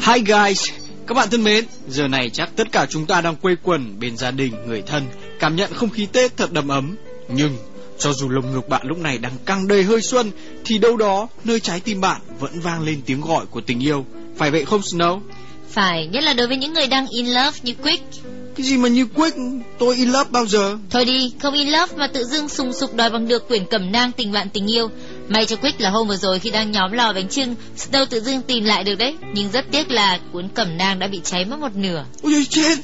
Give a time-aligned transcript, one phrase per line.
[0.00, 0.70] Hi guys,
[1.06, 4.16] các bạn thân mến, giờ này chắc tất cả chúng ta đang quây quần bên
[4.16, 5.04] gia đình, người thân,
[5.38, 6.96] cảm nhận không khí Tết thật đầm ấm.
[7.28, 7.56] Nhưng
[7.98, 10.30] cho dù lồng ngực bạn lúc này đang căng đầy hơi xuân,
[10.64, 14.06] thì đâu đó nơi trái tim bạn vẫn vang lên tiếng gọi của tình yêu.
[14.36, 15.20] Phải vậy không Snow?
[15.70, 18.04] Phải, nhất là đối với những người đang in love như Quick.
[18.58, 19.36] Cái gì mà như Quick,
[19.78, 20.76] tôi in love bao giờ?
[20.90, 23.92] Thôi đi, không in love mà tự dưng sùng sục đòi bằng được quyển cẩm
[23.92, 24.90] nang tình bạn tình yêu.
[25.28, 28.20] May cho Quick là hôm vừa rồi khi đang nhóm lò bánh trưng, Snow tự
[28.20, 29.16] dưng tìm lại được đấy.
[29.34, 32.04] Nhưng rất tiếc là cuốn cẩm nang đã bị cháy mất một nửa.
[32.22, 32.78] Ôi chết,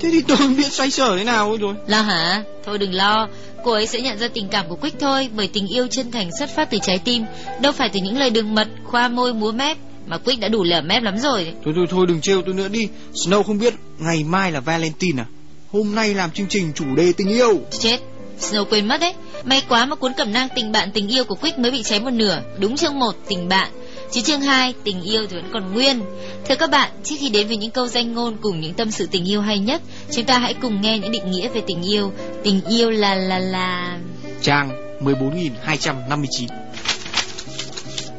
[0.00, 1.74] thế thì tôi biết xoay sở thế nào rồi.
[1.86, 2.42] Lo hả?
[2.66, 3.28] Thôi đừng lo,
[3.64, 6.30] cô ấy sẽ nhận ra tình cảm của Quick thôi, bởi tình yêu chân thành
[6.38, 7.24] xuất phát từ trái tim,
[7.60, 9.78] đâu phải từ những lời đường mật, khoa môi múa mép
[10.08, 11.54] mà Quick đã đủ lở mép lắm rồi.
[11.64, 12.88] Thôi thôi thôi đừng trêu tôi nữa đi.
[13.14, 15.26] Snow không biết ngày mai là Valentine à?
[15.72, 17.60] Hôm nay làm chương trình chủ đề tình yêu.
[17.78, 17.98] Chết,
[18.40, 19.14] Snow quên mất đấy.
[19.44, 22.00] May quá mà cuốn cẩm nang tình bạn tình yêu của Quick mới bị cháy
[22.00, 22.42] một nửa.
[22.58, 23.70] Đúng chương 1 tình bạn,
[24.10, 26.00] chứ chương 2 tình yêu thì vẫn còn nguyên.
[26.48, 29.06] Thưa các bạn, trước khi đến với những câu danh ngôn cùng những tâm sự
[29.10, 32.12] tình yêu hay nhất, chúng ta hãy cùng nghe những định nghĩa về tình yêu.
[32.44, 33.98] Tình yêu là là là
[34.42, 36.48] Trang 14259.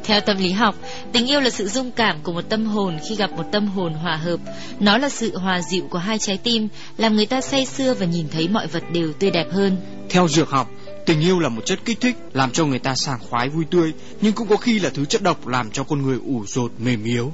[0.04, 0.74] Theo tâm lý học,
[1.12, 3.92] tình yêu là sự dung cảm của một tâm hồn khi gặp một tâm hồn
[3.92, 4.40] hòa hợp.
[4.80, 8.06] Nó là sự hòa dịu của hai trái tim, làm người ta say sưa và
[8.06, 9.76] nhìn thấy mọi vật đều tươi đẹp hơn.
[10.08, 10.70] Theo dược học,
[11.06, 13.92] tình yêu là một chất kích thích làm cho người ta sảng khoái vui tươi,
[14.20, 17.04] nhưng cũng có khi là thứ chất độc làm cho con người ủ rột mềm
[17.04, 17.32] yếu.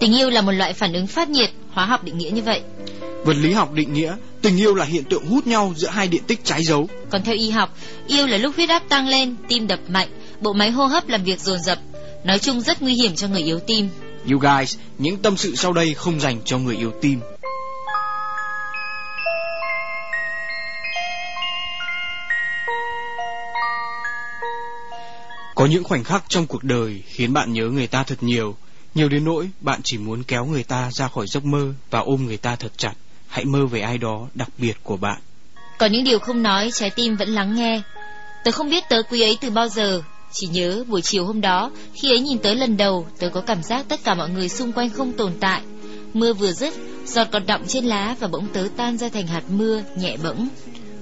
[0.00, 2.62] Tình yêu là một loại phản ứng phát nhiệt, hóa học định nghĩa như vậy.
[3.24, 6.22] Vật lý học định nghĩa, tình yêu là hiện tượng hút nhau giữa hai điện
[6.26, 6.88] tích trái dấu.
[7.10, 10.08] Còn theo y học, yêu là lúc huyết áp tăng lên, tim đập mạnh,
[10.40, 11.78] bộ máy hô hấp làm việc dồn dập.
[12.24, 13.88] Nói chung rất nguy hiểm cho người yếu tim.
[14.30, 17.20] You guys, những tâm sự sau đây không dành cho người yếu tim.
[25.54, 28.56] Có những khoảnh khắc trong cuộc đời khiến bạn nhớ người ta thật nhiều,
[28.94, 32.26] nhiều đến nỗi bạn chỉ muốn kéo người ta ra khỏi giấc mơ và ôm
[32.26, 32.92] người ta thật chặt.
[33.28, 35.20] Hãy mơ về ai đó đặc biệt của bạn.
[35.78, 37.82] Có những điều không nói, trái tim vẫn lắng nghe.
[38.44, 40.02] Tớ không biết tớ quý ấy từ bao giờ,
[40.32, 43.62] chỉ nhớ buổi chiều hôm đó, khi ấy nhìn tới lần đầu, tớ có cảm
[43.62, 45.62] giác tất cả mọi người xung quanh không tồn tại.
[46.14, 46.74] Mưa vừa dứt,
[47.06, 50.48] giọt còn đọng trên lá và bỗng tớ tan ra thành hạt mưa, nhẹ bẫng.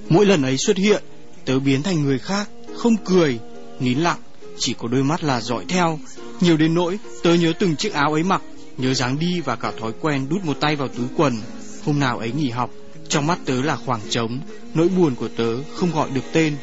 [0.09, 1.03] Mỗi lần ấy xuất hiện,
[1.45, 3.39] tớ biến thành người khác, không cười,
[3.79, 4.19] nín lặng,
[4.57, 5.99] chỉ có đôi mắt là dõi theo.
[6.41, 8.41] Nhiều đến nỗi, tớ nhớ từng chiếc áo ấy mặc,
[8.77, 11.41] nhớ dáng đi và cả thói quen đút một tay vào túi quần.
[11.85, 12.69] Hôm nào ấy nghỉ học,
[13.09, 14.39] trong mắt tớ là khoảng trống,
[14.73, 16.57] nỗi buồn của tớ không gọi được tên.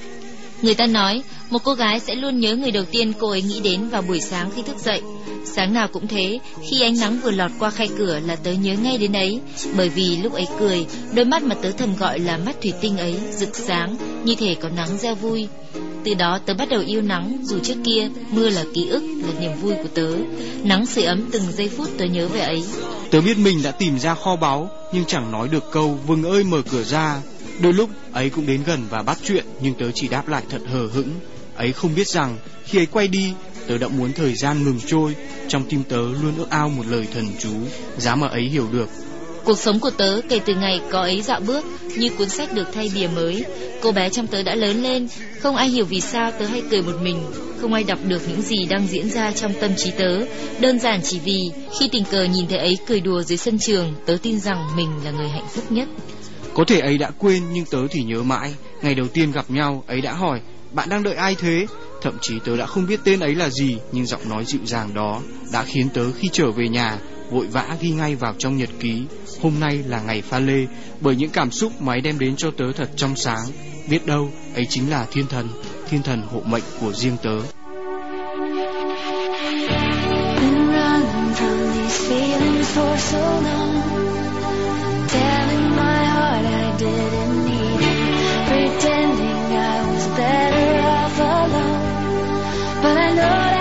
[0.64, 3.60] Người ta nói, một cô gái sẽ luôn nhớ người đầu tiên cô ấy nghĩ
[3.60, 5.02] đến vào buổi sáng khi thức dậy.
[5.44, 8.74] Sáng nào cũng thế, khi ánh nắng vừa lọt qua khay cửa là tớ nhớ
[8.82, 9.40] ngay đến ấy,
[9.76, 12.98] bởi vì lúc ấy cười, đôi mắt mà tớ thầm gọi là mắt thủy tinh
[12.98, 15.48] ấy rực sáng, như thể có nắng gieo vui.
[16.04, 19.40] Từ đó tớ bắt đầu yêu nắng, dù trước kia mưa là ký ức, là
[19.40, 20.12] niềm vui của tớ.
[20.62, 22.64] Nắng sưởi ấm từng giây phút tớ nhớ về ấy.
[23.10, 26.44] Tớ biết mình đã tìm ra kho báu, nhưng chẳng nói được câu vừng ơi
[26.44, 27.20] mở cửa ra.
[27.60, 30.60] Đôi lúc ấy cũng đến gần và bắt chuyện, nhưng tớ chỉ đáp lại thật
[30.66, 31.10] hờ hững.
[31.56, 33.32] Ấy không biết rằng khi ấy quay đi,
[33.66, 35.14] tớ đã muốn thời gian ngừng trôi.
[35.48, 37.52] Trong tim tớ luôn ước ao một lời thần chú,
[37.98, 38.88] giá mà ấy hiểu được.
[39.44, 41.64] Cuộc sống của tớ kể từ ngày có ấy dạo bước
[41.96, 43.44] như cuốn sách được thay bìa mới.
[43.82, 45.08] Cô bé trong tớ đã lớn lên,
[45.40, 47.16] không ai hiểu vì sao tớ hay cười một mình,
[47.60, 50.24] không ai đọc được những gì đang diễn ra trong tâm trí tớ.
[50.60, 51.50] Đơn giản chỉ vì
[51.80, 54.88] khi tình cờ nhìn thấy ấy cười đùa dưới sân trường, tớ tin rằng mình
[55.04, 55.88] là người hạnh phúc nhất.
[56.54, 58.54] Có thể ấy đã quên nhưng tớ thì nhớ mãi.
[58.82, 60.40] Ngày đầu tiên gặp nhau, ấy đã hỏi,
[60.72, 61.66] bạn đang đợi ai thế?
[62.02, 64.94] Thậm chí tớ đã không biết tên ấy là gì, nhưng giọng nói dịu dàng
[64.94, 65.20] đó
[65.52, 66.98] đã khiến tớ khi trở về nhà
[67.30, 69.02] vội vã ghi ngay vào trong nhật ký.
[69.40, 70.66] Hôm nay là ngày pha lê,
[71.00, 73.46] bởi những cảm xúc mà ấy đem đến cho tớ thật trong sáng.
[73.88, 75.48] Biết đâu, ấy chính là thiên thần,
[75.90, 77.36] thiên thần hộ mệnh của riêng tớ.
[80.40, 83.64] Been running from these feelings for so long.
[92.84, 93.53] But I know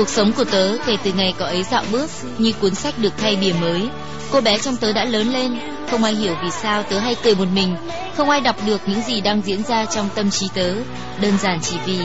[0.00, 3.12] Cuộc sống của tớ kể từ ngày cậu ấy dạo bước như cuốn sách được
[3.18, 3.88] thay bìa mới.
[4.30, 5.58] Cô bé trong tớ đã lớn lên,
[5.90, 7.76] không ai hiểu vì sao tớ hay cười một mình,
[8.16, 10.74] không ai đọc được những gì đang diễn ra trong tâm trí tớ.
[11.20, 11.98] Đơn giản chỉ vì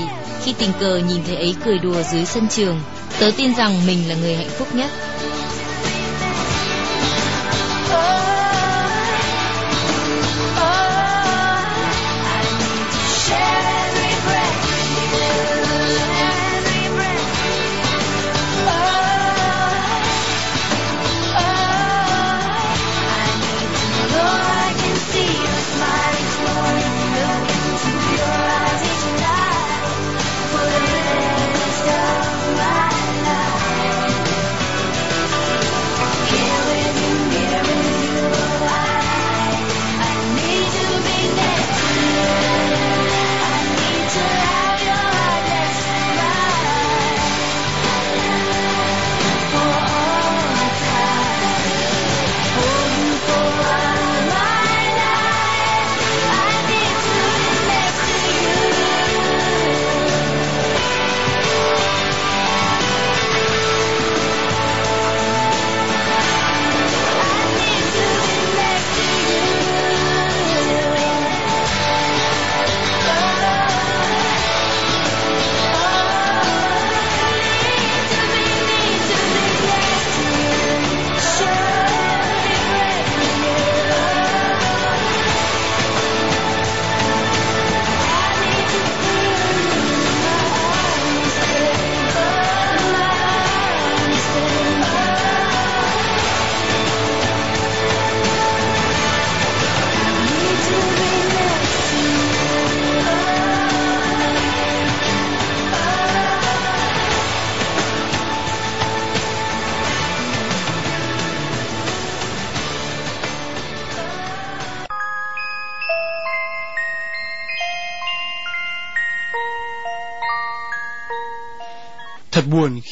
[0.44, 2.80] khi tình cờ nhìn thấy ấy cười đùa dưới sân trường,
[3.20, 4.92] tớ tin rằng mình là người hạnh phúc nhất.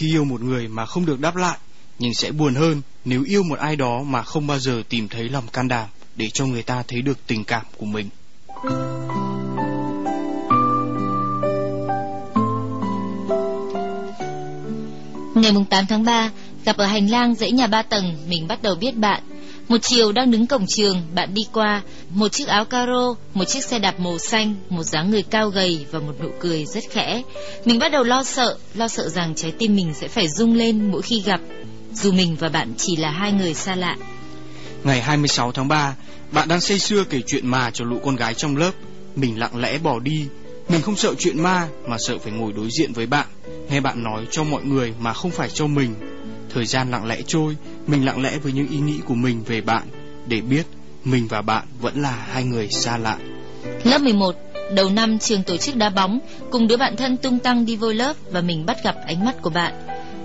[0.04, 1.58] Khi yêu một người mà không được đáp lại,
[2.00, 5.30] nhưng sẽ buồn hơn nếu yêu một ai đó mà không bao giờ tìm thấy
[5.30, 8.10] lòng can đảm để cho người ta thấy được tình cảm của mình.
[15.36, 16.32] Ngày 8 tháng 3,
[16.66, 19.24] gặp ở hành lang dãy nhà ba tầng, mình bắt đầu biết bạn.
[19.70, 21.82] Một chiều đang đứng cổng trường, bạn đi qua,
[22.14, 25.86] một chiếc áo caro, một chiếc xe đạp màu xanh, một dáng người cao gầy
[25.92, 27.22] và một nụ cười rất khẽ.
[27.66, 30.92] Mình bắt đầu lo sợ, lo sợ rằng trái tim mình sẽ phải rung lên
[30.92, 31.42] mỗi khi gặp,
[31.94, 33.96] dù mình và bạn chỉ là hai người xa lạ.
[34.84, 35.96] Ngày 26 tháng 3,
[36.32, 38.72] bạn đang say sưa kể chuyện ma cho lũ con gái trong lớp.
[39.16, 40.26] Mình lặng lẽ bỏ đi.
[40.70, 43.28] Mình không sợ chuyện ma mà sợ phải ngồi đối diện với bạn,
[43.70, 45.96] nghe bạn nói cho mọi người mà không phải cho mình.
[46.54, 47.56] Thời gian lặng lẽ trôi,
[47.88, 49.84] mình lặng lẽ với những ý nghĩ của mình về bạn
[50.28, 50.64] để biết
[51.04, 53.18] mình và bạn vẫn là hai người xa lạ.
[53.84, 54.36] Lớp 11,
[54.76, 56.20] đầu năm trường tổ chức đá bóng,
[56.52, 59.42] cùng đứa bạn thân tung tăng đi vô lớp và mình bắt gặp ánh mắt
[59.42, 59.74] của bạn.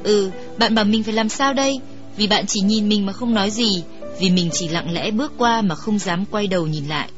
[0.02, 1.80] Ừ, bạn bảo mình phải làm sao đây?
[2.16, 3.82] Vì bạn chỉ nhìn mình mà không nói gì,
[4.20, 7.08] vì mình chỉ lặng lẽ bước qua mà không dám quay đầu nhìn lại.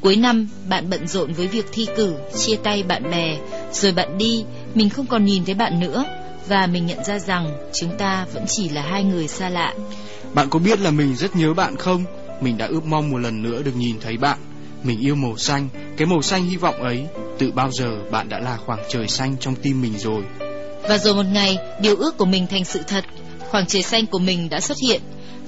[0.00, 3.36] Cuối năm, bạn bận rộn với việc thi cử, chia tay bạn bè,
[3.72, 6.04] rồi bạn đi, mình không còn nhìn thấy bạn nữa,
[6.48, 9.74] và mình nhận ra rằng chúng ta vẫn chỉ là hai người xa lạ.
[10.34, 12.04] Bạn có biết là mình rất nhớ bạn không?
[12.40, 14.38] Mình đã ước mong một lần nữa được nhìn thấy bạn.
[14.82, 17.06] Mình yêu màu xanh, cái màu xanh hy vọng ấy.
[17.38, 20.22] Từ bao giờ bạn đã là khoảng trời xanh trong tim mình rồi.
[20.82, 23.04] Và rồi một ngày, điều ước của mình thành sự thật.
[23.50, 25.00] Khoảng trời xanh của mình đã xuất hiện.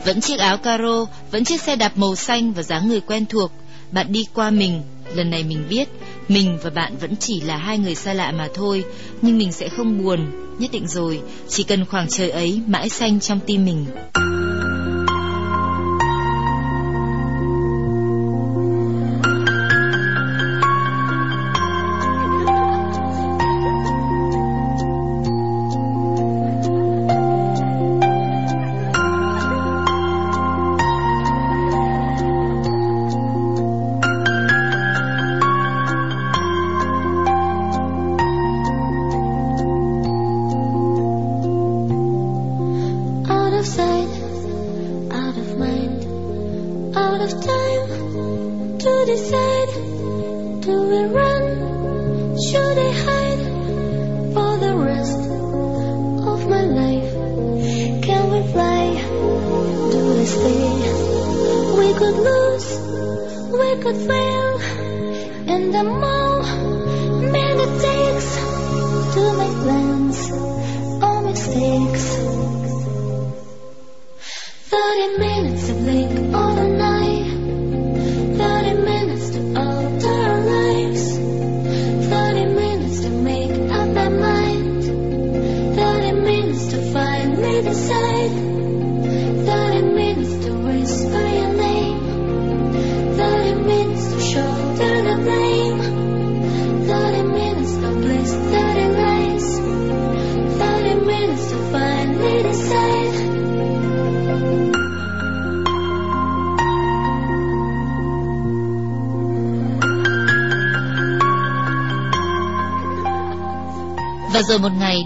[0.05, 3.53] Vẫn chiếc áo caro, vẫn chiếc xe đạp màu xanh và dáng người quen thuộc.
[3.91, 4.83] Bạn đi qua mình,
[5.15, 5.89] lần này mình biết
[6.29, 8.85] mình và bạn vẫn chỉ là hai người xa lạ mà thôi,
[9.23, 13.21] nhưng mình sẽ không buồn, nhất định rồi, chỉ cần khoảng trời ấy mãi xanh
[13.21, 13.87] trong tim mình.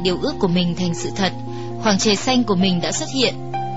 [0.07, 1.33] Điều ước của mình thành sự thật.
[1.83, 3.35] Khoảng trời xanh của mình đã xuất hiện.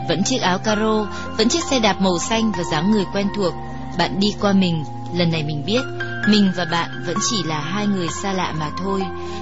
[0.10, 1.08] Vẫn chiếc áo caro,
[1.38, 3.54] Vẫn chiếc xe đạp màu xanh và dáng người quen thuộc.
[3.98, 4.84] Bạn đi qua mình,
[5.16, 5.82] Lần này mình biết,
[6.28, 9.02] Mình và bạn vẫn chỉ là hai người xa lạ mà thôi.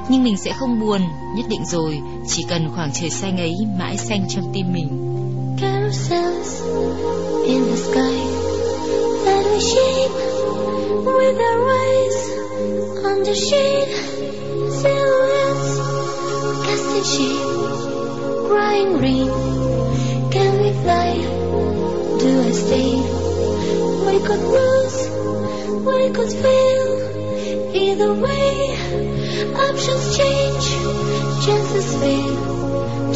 [0.09, 1.01] Nhưng mình sẽ không buồn,
[1.35, 5.03] Nhất định rồi, Chỉ cần khoảng trời xanh ấy mãi xanh trong tim mình.
[5.61, 6.63] Carousels
[7.45, 8.17] in the sky,
[9.25, 10.13] that we shape
[11.05, 12.17] with our eyes.
[13.03, 13.93] Under shade,
[14.81, 15.36] silhouette.
[17.03, 19.29] Shape crying rain
[20.31, 21.13] can we fly
[22.21, 22.91] do I stay
[24.07, 24.97] we could lose
[25.85, 26.87] we could fail
[27.75, 28.51] either way
[29.67, 30.65] options change
[31.45, 32.33] chances fail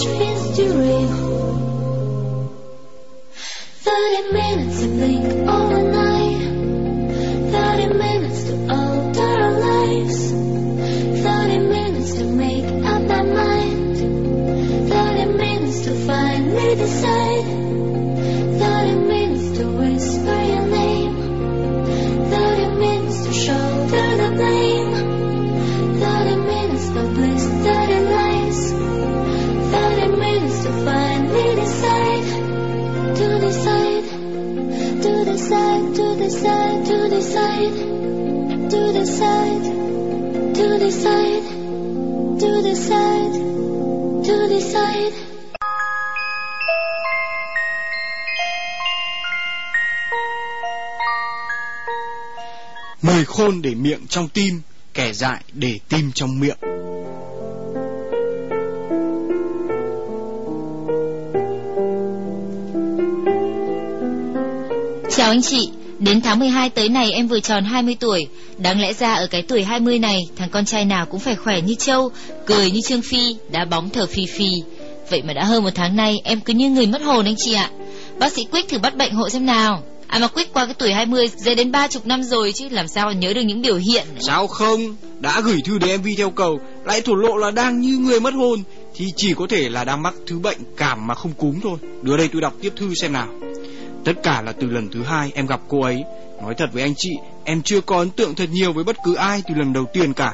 [0.03, 1.11] trains derail
[3.83, 5.50] Thirty minutes to blink
[44.81, 45.13] night.
[53.01, 54.61] Người khôn để miệng trong tim
[54.93, 56.57] Kẻ dại để tim trong miệng
[65.17, 65.69] Chào anh chị,
[65.99, 68.27] đến tháng 12 tới này em vừa tròn 20 tuổi.
[68.57, 71.61] Đáng lẽ ra ở cái tuổi 20 này, thằng con trai nào cũng phải khỏe
[71.61, 72.11] như trâu,
[72.45, 74.49] cười như Trương Phi, đá bóng thở phì phì.
[75.11, 77.53] Vậy mà đã hơn một tháng nay, em cứ như người mất hồn anh chị
[77.53, 77.69] ạ.
[78.19, 79.83] Bác sĩ Quick thử bắt bệnh hộ xem nào.
[80.07, 82.87] À mà Quick qua cái tuổi 20, dễ đến ba chục năm rồi chứ, làm
[82.87, 84.07] sao nhớ được những biểu hiện.
[84.19, 87.97] Sao không Đã gửi thư đến MV theo cầu Lại thổ lộ là đang như
[87.97, 88.63] người mất hồn
[88.95, 92.17] Thì chỉ có thể là đang mắc thứ bệnh cảm mà không cúm thôi Đưa
[92.17, 93.27] đây tôi đọc tiếp thư xem nào
[94.05, 96.03] Tất cả là từ lần thứ hai em gặp cô ấy
[96.41, 97.11] Nói thật với anh chị
[97.43, 100.13] Em chưa có ấn tượng thật nhiều với bất cứ ai từ lần đầu tiên
[100.13, 100.33] cả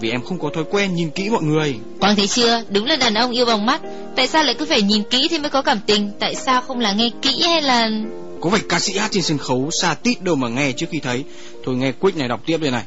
[0.00, 2.96] Vì em không có thói quen nhìn kỹ mọi người Quang thấy chưa, đúng là
[2.96, 3.80] đàn ông yêu bằng mắt.
[4.16, 6.12] Tại sao lại cứ phải nhìn kỹ thì mới có cảm tình?
[6.20, 7.90] Tại sao không là nghe kỹ hay là...
[8.40, 11.00] Có phải ca sĩ hát trên sân khấu xa tít đâu mà nghe trước khi
[11.00, 11.24] thấy
[11.64, 12.84] Thôi nghe Quick này đọc tiếp đây này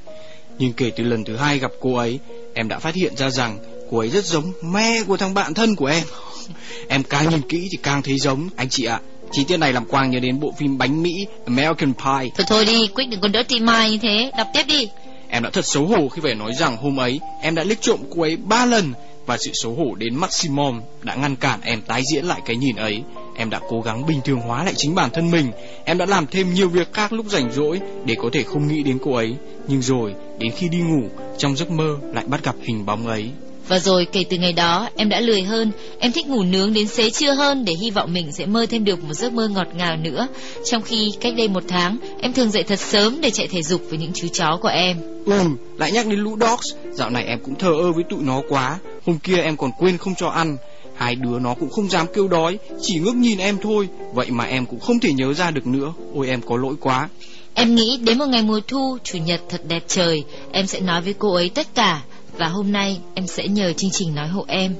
[0.59, 2.19] Nhưng kể từ lần thứ hai gặp cô ấy
[2.53, 3.57] Em đã phát hiện ra rằng
[3.91, 6.03] Cô ấy rất giống me của thằng bạn thân của em
[6.87, 8.99] Em càng nhìn kỹ thì càng thấy giống Anh chị ạ
[9.31, 12.65] Chi tiết này làm Quang nhớ đến bộ phim bánh Mỹ American Pie Thôi thôi
[12.65, 14.31] đi, Quick đừng có dirty mind như thế.
[14.37, 14.87] Đọc tiếp đi.
[15.29, 17.99] Em đã thật xấu hổ khi phải nói rằng hôm ấy em đã liếc trộm
[18.15, 18.93] cô ấy ba lần
[19.29, 22.75] và sự xấu hổ đến maximum đã ngăn cản em tái diễn lại cái nhìn
[22.75, 23.01] ấy.
[23.35, 25.51] Em đã cố gắng bình thường hóa lại chính bản thân mình.
[25.85, 28.83] Em đã làm thêm nhiều việc khác lúc rảnh rỗi để có thể không nghĩ
[28.83, 29.35] đến cô ấy.
[29.67, 33.29] Nhưng rồi, đến khi đi ngủ, trong giấc mơ lại bắt gặp hình bóng ấy.
[33.67, 36.87] Và rồi kể từ ngày đó em đã lười hơn Em thích ngủ nướng đến
[36.87, 39.67] xế trưa hơn Để hy vọng mình sẽ mơ thêm được một giấc mơ ngọt
[39.75, 40.27] ngào nữa
[40.65, 43.81] Trong khi cách đây một tháng Em thường dậy thật sớm để chạy thể dục
[43.89, 45.41] với những chú chó của em Ừ,
[45.77, 48.79] lại nhắc đến lũ dogs Dạo này em cũng thờ ơ với tụi nó quá
[49.05, 50.57] Hôm kia em còn quên không cho ăn.
[50.95, 53.89] Hai đứa nó cũng không dám kêu đói Chỉ ngước nhìn em thôi.
[54.13, 55.93] Vậy mà em cũng không thể nhớ ra được nữa.
[56.15, 57.09] Ôi em có lỗi quá.
[57.53, 60.23] Em nghĩ đến một ngày mùa thu Chủ nhật thật đẹp trời.
[60.51, 62.01] Em sẽ nói với cô ấy tất cả
[62.37, 64.75] Và hôm nay em sẽ nhờ chương trình nói hộ em.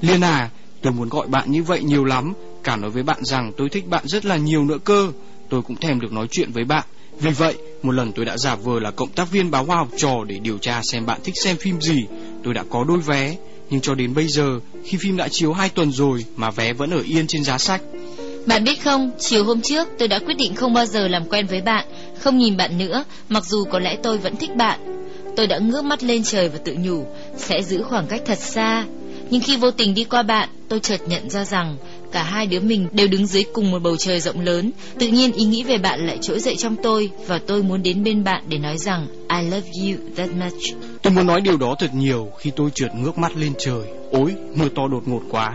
[0.00, 0.50] Liên à
[0.84, 2.32] Tôi muốn gọi bạn như vậy nhiều lắm.
[2.64, 5.12] Cả nói với bạn rằng tôi thích bạn rất là nhiều nữa cơ.
[5.48, 6.84] Tôi cũng thèm được nói chuyện với bạn.
[7.20, 9.88] Vì vậy một lần tôi đã giả vờ là cộng tác viên báo hoa học
[9.96, 12.06] trò Để điều tra xem bạn thích xem phim gì.
[12.44, 13.36] Tôi đã có đôi vé
[13.70, 16.90] nhưng cho đến bây giờ Khi phim đã chiếu hai tuần rồi Mà vé vẫn
[16.90, 17.82] ở yên trên giá sách
[18.46, 21.46] Bạn biết không, chiều hôm trước tôi đã quyết định không bao giờ làm quen
[21.46, 21.86] với bạn,
[22.18, 24.80] không nhìn bạn nữa, mặc dù có lẽ tôi vẫn thích bạn.
[25.36, 27.06] Tôi đã ngước mắt lên trời và tự nhủ,
[27.36, 28.84] sẽ giữ khoảng cách thật xa.
[29.30, 31.76] Nhưng khi vô tình đi qua bạn, tôi chợt nhận ra rằng
[32.14, 34.70] cả hai đứa mình đều đứng dưới cùng một bầu trời rộng lớn.
[34.98, 38.04] Tự nhiên ý nghĩ về bạn lại trỗi dậy trong tôi và tôi muốn đến
[38.04, 40.78] bên bạn để nói rằng I love you that much.
[41.02, 43.82] Tôi muốn nói điều đó thật nhiều khi tôi trượt ngước mắt lên trời.
[44.10, 45.52] Ôi, mưa to đột ngột quá.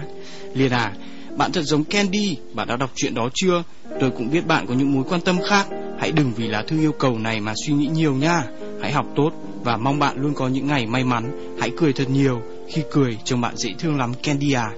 [0.54, 0.94] Liên à,
[1.38, 3.64] bạn thật giống Candy, bạn đã đọc chuyện đó chưa?
[4.00, 5.68] Tôi cũng biết bạn có những mối quan tâm khác.
[6.00, 8.44] Hãy đừng vì lá thư yêu cầu này mà suy nghĩ nhiều nha.
[8.82, 9.32] Hãy học tốt
[9.64, 11.56] và mong bạn luôn có những ngày may mắn.
[11.60, 12.42] Hãy cười thật nhiều.
[12.68, 14.70] Khi cười, trông bạn dễ thương lắm Candy à.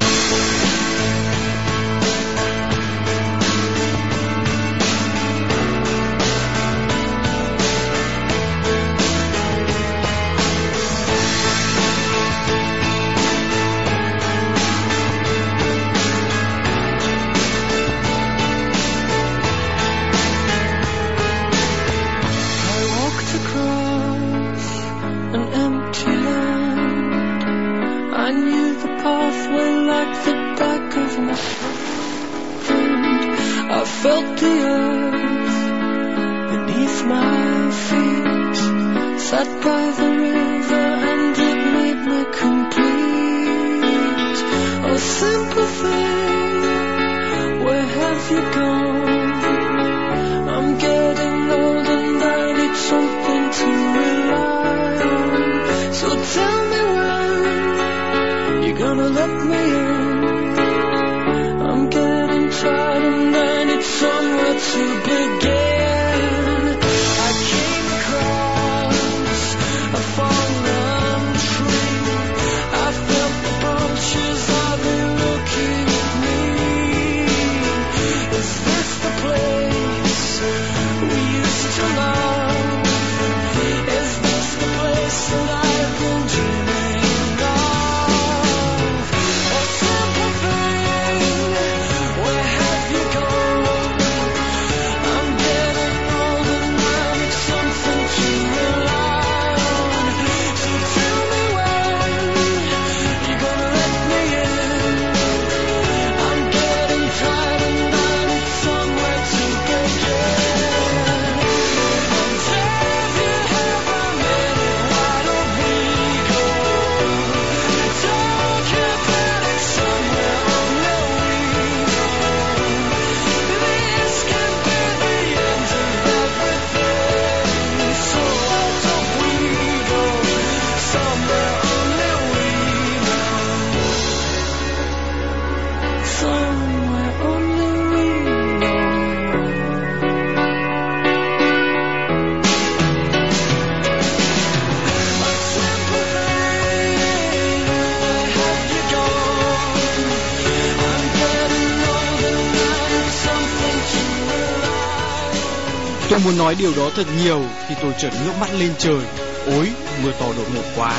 [156.51, 159.00] Nói điều đó thật nhiều thì tôi trượt nước mắt lên trời.
[159.46, 159.72] Ôi,
[160.03, 160.94] mưa to đột ngột quá.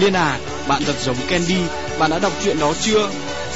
[0.00, 0.38] Liên à,
[0.68, 1.58] bạn thật giống Candy,
[1.98, 3.10] bạn đã đọc chuyện đó chưa?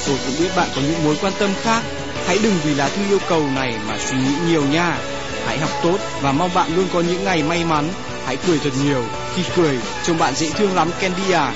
[0.07, 1.81] Tôi cũng biết bạn có những mối quan tâm khác.
[2.27, 4.97] Hãy đừng vì lá thư yêu cầu này mà suy nghĩ nhiều nha.
[5.45, 7.89] Hãy học tốt và mong bạn luôn có những ngày may mắn.
[8.25, 9.03] Hãy cười thật nhiều.
[9.35, 11.53] Khi cười, trông bạn dễ thương lắm Candy à.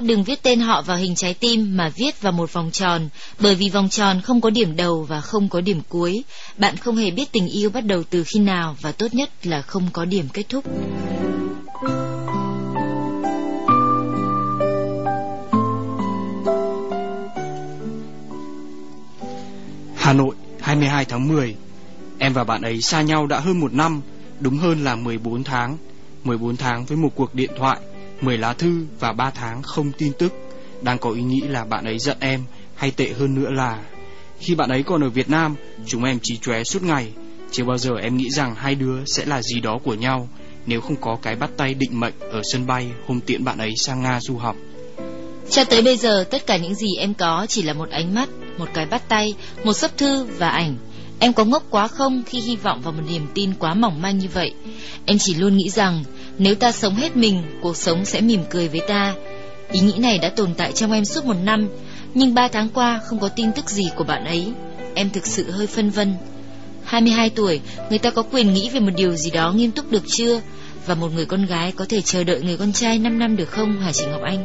[0.00, 3.08] Đó, đừng viết tên họ vào hình trái tim mà viết vào một vòng tròn,
[3.38, 6.24] bởi vì vòng tròn không có điểm đầu và không có điểm cuối.
[6.56, 9.62] Bạn không hề biết tình yêu bắt đầu từ khi nào và tốt nhất là
[9.62, 10.64] không có điểm kết thúc.
[19.96, 21.54] Hà Nội, 22 tháng 10.
[22.18, 24.00] Em và bạn ấy xa nhau đã hơn một năm,
[24.40, 25.76] đúng hơn là 14 tháng.
[26.24, 27.78] 14 tháng với một cuộc điện thoại,
[28.20, 30.32] 10 lá thư và 3 tháng không tin tức.
[30.82, 32.44] Đang có ý nghĩ là bạn ấy giận em
[32.80, 33.78] Hay tệ hơn nữa là
[34.38, 35.54] khi bạn ấy còn ở Việt Nam,
[35.86, 37.12] chúng em trí chóe suốt ngày.
[37.50, 40.28] Chưa bao giờ em nghĩ rằng hai đứa sẽ là gì đó của nhau
[40.66, 43.72] nếu không có cái bắt tay định mệnh ở sân bay hôm tiễn bạn ấy
[43.76, 44.56] sang Nga du học.
[45.50, 48.28] Cho tới bây giờ, tất cả những gì em có chỉ là một ánh mắt,
[48.58, 50.76] một cái bắt tay, một sấp thư và ảnh.
[51.18, 54.18] Em có ngốc quá không khi hy vọng vào một niềm tin quá mỏng manh
[54.18, 54.54] như vậy?
[55.06, 56.04] Em chỉ luôn nghĩ rằng
[56.42, 59.14] nếu ta sống hết mình, cuộc sống sẽ mỉm cười với ta.
[59.72, 61.68] Ý nghĩ này đã tồn tại trong em suốt một năm,
[62.14, 64.52] nhưng ba tháng qua không có tin tức gì của bạn ấy.
[64.94, 66.14] Em thực sự hơi phân vân.
[66.84, 70.02] 22 tuổi, người ta có quyền nghĩ về một điều gì đó nghiêm túc được
[70.06, 70.40] chưa?
[70.86, 73.50] Và một người con gái có thể chờ đợi người con trai 5 năm được
[73.50, 74.44] không hả chị Ngọc Anh?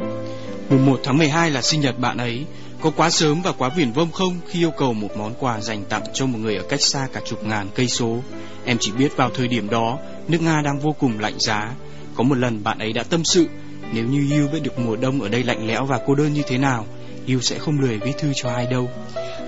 [0.70, 2.44] Mùng 1 tháng 12 là sinh nhật bạn ấy.
[2.86, 5.84] Có quá sớm và quá viển vông không khi yêu cầu một món quà dành
[5.84, 8.18] tặng cho một người ở cách xa cả chục ngàn cây số?
[8.64, 11.70] Em chỉ biết vào thời điểm đó, nước Nga đang vô cùng lạnh giá.
[12.14, 13.46] Có một lần bạn ấy đã tâm sự,
[13.92, 16.42] nếu như yêu biết được mùa đông ở đây lạnh lẽo và cô đơn như
[16.48, 16.86] thế nào,
[17.26, 18.90] yêu sẽ không lười viết thư cho ai đâu.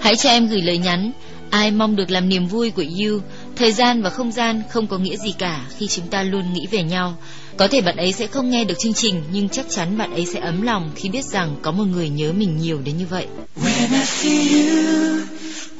[0.01, 1.13] Hãy cho em gửi lời nhắn.
[1.51, 3.21] Ai mong được làm niềm vui của You,
[3.57, 6.67] thời gian và không gian không có nghĩa gì cả khi chúng ta luôn nghĩ
[6.71, 7.17] về nhau.
[7.59, 10.27] Có thể bạn ấy sẽ không nghe được chương trình, nhưng chắc chắn bạn ấy
[10.27, 13.27] sẽ ấm lòng khi biết rằng có một người nhớ mình nhiều đến như vậy.
[13.57, 15.21] When I see you,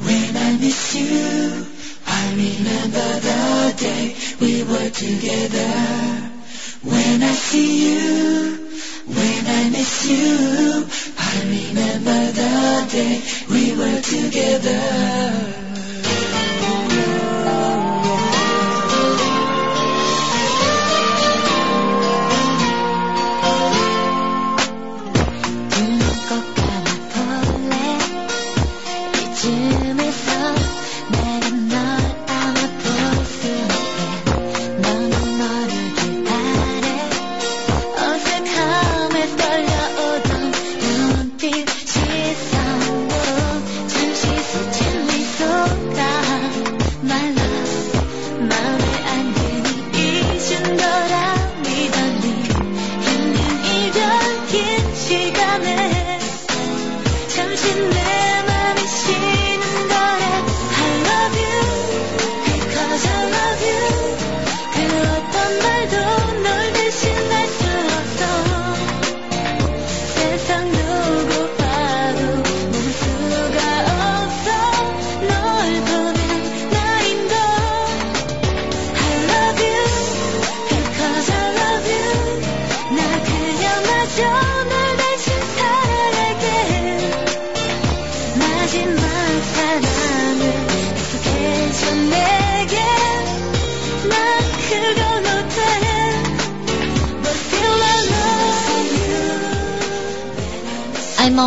[0.07, 1.03] when I miss you,
[2.07, 5.71] I remember the day we were together.
[6.85, 7.99] When I see you,
[9.07, 10.85] when I miss you,
[11.17, 15.68] I remember the day we were together.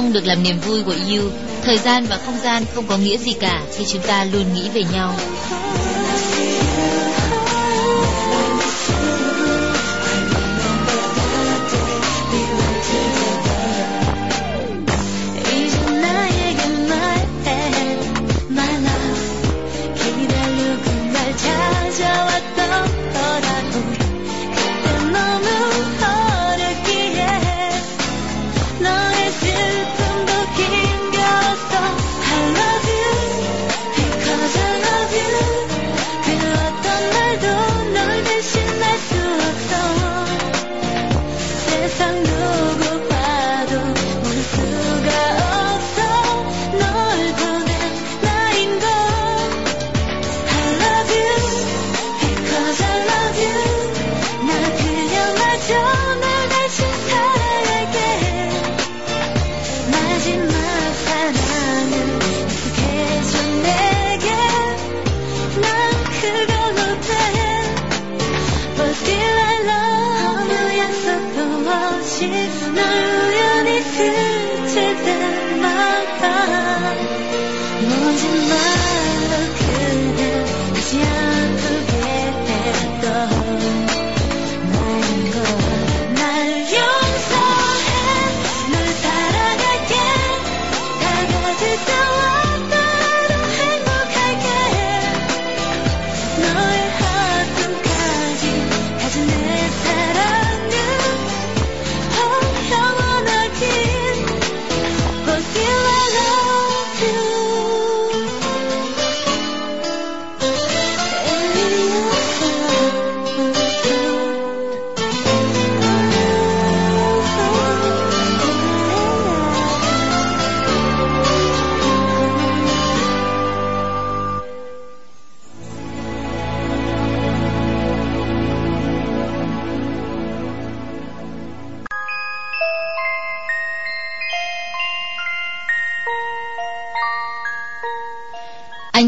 [0.02, 1.24] Mong được làm niềm vui của yêu
[1.64, 4.70] thời gian và không gian không có nghĩa gì cả khi chúng ta luôn nghĩ
[4.74, 5.14] về nhau.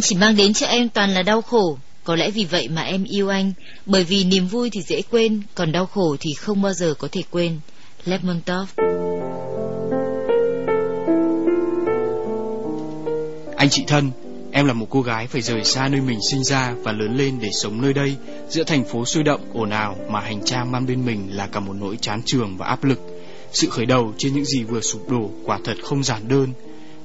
[0.03, 1.77] Chỉ mang đến cho em toàn là đau khổ.
[2.03, 3.53] Có lẽ vì vậy mà em yêu anh,
[3.85, 7.07] bởi vì niềm vui thì dễ quên, còn đau khổ thì không bao giờ có
[7.11, 7.59] thể quên.
[8.05, 8.69] Lermontov
[13.57, 14.11] Anh chị thân,
[14.51, 17.39] em là một cô gái phải rời xa nơi mình sinh ra và lớn lên
[17.41, 18.15] để sống nơi đây,
[18.49, 21.59] giữa thành phố sôi động, ồn ào mà hành trang mang bên mình là cả
[21.59, 22.99] một nỗi chán trường và áp lực.
[23.51, 26.53] Sự khởi đầu trên những gì vừa sụp đổ quả thật không giản đơn.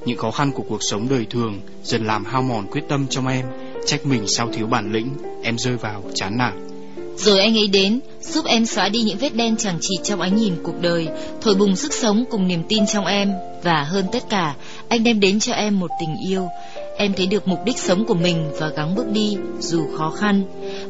[0.09, 3.29] Những khó khăn của cuộc sống đời thường dần làm hao mòn quyết tâm trong
[3.29, 3.47] em,
[3.87, 5.09] trách mình sao thiếu bản lĩnh,
[5.43, 6.69] em rơi vào chán nản.
[7.17, 10.37] Rồi anh ấy đến, giúp em xóa đi những vết đen chẳng chịt trong ánh
[10.37, 11.09] nhìn cuộc đời,
[11.41, 13.33] thổi bùng sức sống cùng niềm tin trong em.
[13.63, 14.55] Và hơn tất cả,
[14.89, 16.49] anh đem đến cho em một tình yêu.
[16.97, 20.43] Em thấy được mục đích sống của mình và gắng bước đi, dù khó khăn.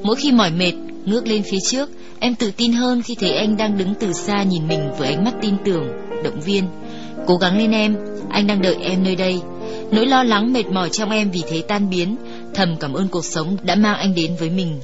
[0.03, 0.73] Mỗi khi mỏi mệt,
[1.05, 4.43] ngước lên phía trước, em tự tin hơn khi thấy anh đang đứng từ xa
[4.43, 5.89] nhìn mình với ánh mắt tin tưởng,
[6.25, 6.65] động viên.
[7.29, 7.97] Cố gắng lên em,
[8.31, 9.41] anh đang đợi em nơi đây.
[9.93, 12.17] Nỗi lo lắng mệt mỏi trong em vì thế tan biến,
[12.55, 14.81] thầm cảm ơn cuộc sống đã mang anh đến với mình.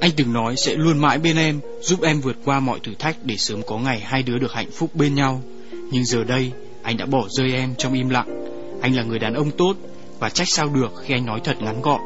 [0.00, 3.16] Anh từng nói sẽ luôn mãi bên em, giúp em vượt qua mọi thử thách
[3.22, 5.42] để sớm có ngày hai đứa được hạnh phúc bên nhau.
[5.90, 8.46] Nhưng giờ đây, anh đã bỏ rơi em trong im lặng.
[8.82, 9.74] Anh là người đàn ông tốt
[10.18, 12.00] và trách sao được khi anh nói thật ngắn gọn.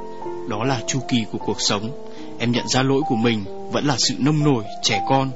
[0.48, 1.90] Đó là chu kỳ của cuộc sống.
[2.38, 5.30] Em nhận ra lỗi của mình vẫn là sự nông nổi, trẻ con.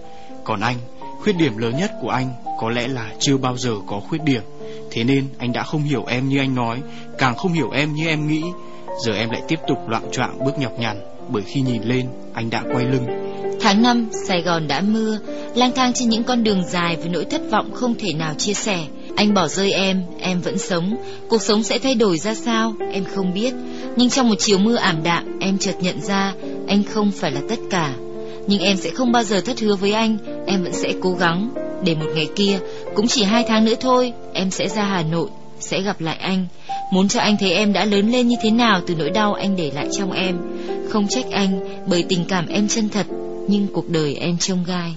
[0.45, 0.77] Còn anh,
[1.19, 4.43] khuyết điểm lớn nhất của anh có lẽ là chưa bao giờ có khuyết điểm.
[4.91, 6.81] Thế nên anh đã không hiểu em như anh nói,
[7.19, 8.43] càng không hiểu em như em nghĩ.
[9.07, 12.51] Giờ em lại tiếp tục loạn trọng bước nhọc nhằn bởi khi nhìn lên anh
[12.51, 13.07] đã quay lưng.
[13.61, 15.19] Tháng năm, Sài Gòn đã mưa,
[15.55, 18.55] lang thang trên những con đường dài với nỗi thất vọng không thể nào chia
[18.55, 18.85] sẻ.
[19.17, 20.97] Anh bỏ rơi em, em vẫn sống.
[21.29, 23.55] Cuộc sống sẽ thay đổi ra sao, em không biết.
[23.97, 26.35] Nhưng trong một chiều mưa ảm đạm, em chợt nhận ra
[26.69, 27.95] anh không phải là tất cả.
[28.47, 31.51] Nhưng em sẽ không bao giờ thất hứa với anh, em vẫn sẽ cố gắng.
[31.85, 32.59] Để một ngày kia,
[32.95, 35.29] cũng chỉ hai tháng nữa thôi, em sẽ ra Hà Nội,
[35.61, 36.47] sẽ gặp lại anh.
[36.93, 39.57] Muốn cho anh thấy em đã lớn lên như thế nào từ nỗi đau anh
[39.57, 40.39] để lại trong em.
[40.89, 43.07] Không trách anh bởi tình cảm em chân thật,
[43.49, 44.95] nhưng cuộc đời em trông gai.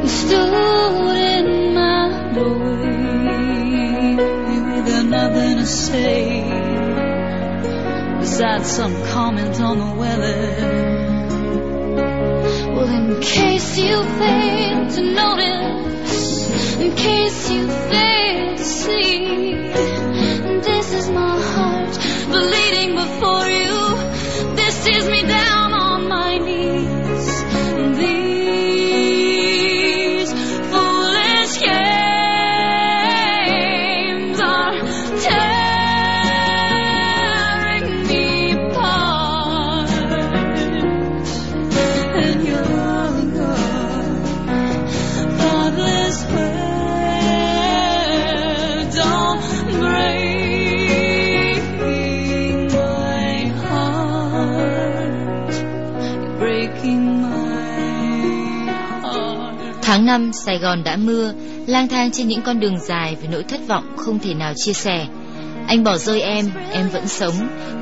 [0.01, 0.53] You stood
[1.35, 4.15] in my doorway
[4.85, 6.47] with nothing to say
[8.21, 10.39] besides some comment on the weather.
[12.73, 19.96] Well, in case you fail to notice, in case you fail to see,
[59.97, 61.33] Tháng năm, Sài Gòn đã mưa,
[61.67, 64.73] lang thang trên những con đường dài với nỗi thất vọng không thể nào chia
[64.73, 65.05] sẻ.
[65.67, 67.33] Anh bỏ rơi em, em vẫn sống.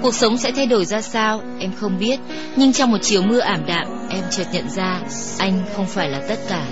[0.02, 2.20] Cuộc sống sẽ thay đổi ra sao, em không biết.
[2.56, 5.02] Nhưng trong một chiều mưa ảm đạm, em chợt nhận ra
[5.38, 6.66] anh không phải là tất cả.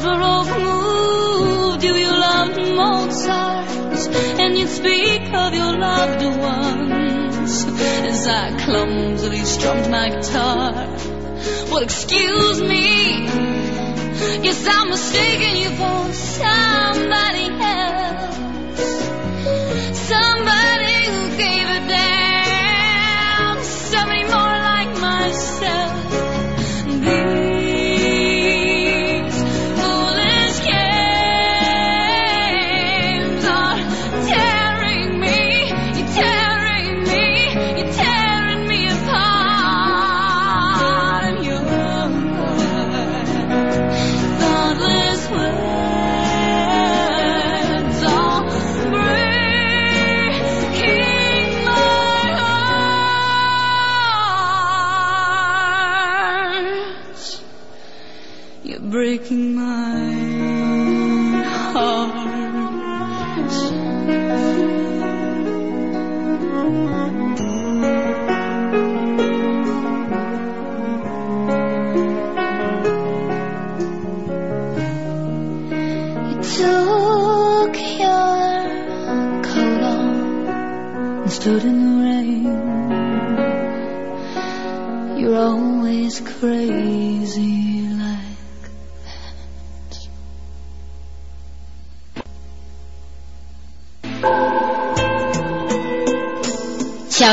[1.82, 2.12] You, you
[2.78, 3.68] Mozart,
[4.40, 7.21] and you speak of your loved
[7.52, 10.74] ones as I clumsily strummed my guitar.
[11.70, 13.26] Well, excuse me.
[14.46, 18.38] Yes, I'm mistaken you for somebody else.
[20.08, 20.81] Somebody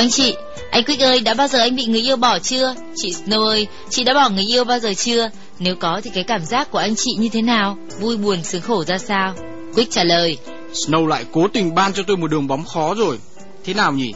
[0.09, 0.35] anh chị,
[0.71, 2.75] anh Quick ơi, đã bao giờ anh bị người yêu bỏ chưa?
[2.97, 5.31] Chị Snow ơi, chị đã bỏ người yêu bao giờ chưa?
[5.59, 7.79] Nếu có thì cái cảm giác của anh chị như thế nào?
[8.01, 9.35] Vui buồn sướng khổ ra sao?
[9.75, 10.39] Quick trả lời,
[10.73, 13.19] Snow lại cố tình ban cho tôi một đường bóng khó rồi.
[13.65, 14.13] Thế nào nhỉ?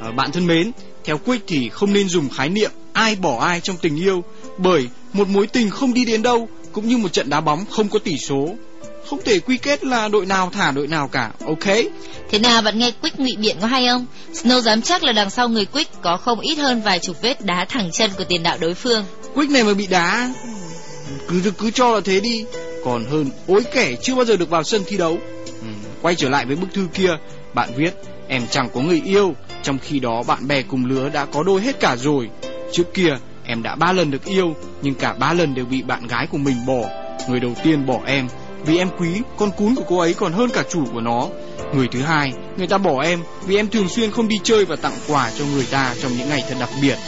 [0.00, 0.72] À, bạn thân mến,
[1.04, 4.24] theo Quick thì không nên dùng khái niệm ai bỏ ai trong tình yêu,
[4.58, 7.88] bởi một mối tình không đi đến đâu cũng như một trận đá bóng không
[7.88, 8.48] có tỷ số.
[9.10, 11.76] Không thể quy kết là đội nào thả đội nào cả, ok?
[12.30, 14.06] thế nào bạn nghe Quick ngụy biện có hay không?
[14.32, 17.44] Snow dám chắc là đằng sau người Quick có không ít hơn vài chục vết
[17.44, 19.04] đá thẳng chân của tiền đạo đối phương.
[19.34, 20.30] Quick này mà bị đá,
[21.28, 22.44] cứ cứ cho là thế đi.
[22.84, 25.18] Còn hơn ối kẻ chưa bao giờ được vào sân thi đấu.
[25.46, 25.66] Ừ,
[26.02, 27.10] quay trở lại với bức thư kia,
[27.54, 27.90] bạn viết
[28.28, 31.60] em chẳng có người yêu, trong khi đó bạn bè cùng lứa đã có đôi
[31.60, 32.30] hết cả rồi.
[32.72, 36.06] Trước kia em đã ba lần được yêu, nhưng cả ba lần đều bị bạn
[36.06, 36.88] gái của mình bỏ.
[37.28, 38.28] Người đầu tiên bỏ em
[38.66, 41.28] vì em quý con cún của cô ấy còn hơn cả chủ của nó.
[41.74, 44.76] Người thứ hai, người ta bỏ em vì em thường xuyên không đi chơi và
[44.76, 46.98] tặng quà cho người ta trong những ngày thật đặc biệt.